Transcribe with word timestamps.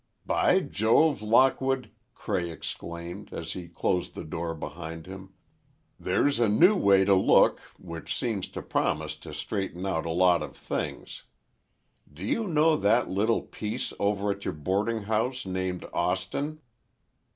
"By 0.25 0.61
Jove, 0.61 1.21
Lockwood," 1.21 1.91
Cray, 2.15 2.49
exclaimed, 2.49 3.31
as 3.31 3.53
he 3.53 3.67
closed 3.67 4.15
the 4.15 4.23
door 4.23 4.55
behind 4.55 5.05
him, 5.05 5.35
"there's 5.99 6.39
a 6.39 6.47
new 6.49 6.75
way 6.75 7.05
to 7.05 7.13
look, 7.13 7.59
which 7.77 8.17
seems 8.17 8.47
to 8.47 8.63
promise 8.63 9.15
to 9.17 9.31
straighten 9.31 9.85
out 9.85 10.07
a 10.07 10.09
lot 10.09 10.41
of 10.41 10.57
things. 10.57 11.25
Do 12.11 12.25
you 12.25 12.47
know 12.47 12.75
that 12.77 13.11
little 13.11 13.43
piece 13.43 13.93
over 13.99 14.31
at 14.31 14.43
your 14.43 14.55
boarding 14.55 15.03
house, 15.03 15.45
named 15.45 15.85
Austin?" 15.93 16.61